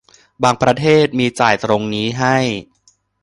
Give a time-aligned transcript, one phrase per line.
[0.43, 2.37] บางประเทศมีจ่ายตรงนี้ให้